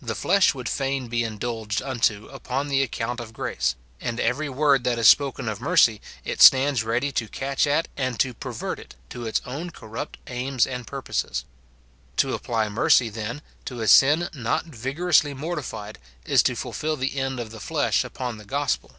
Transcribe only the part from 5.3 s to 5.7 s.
of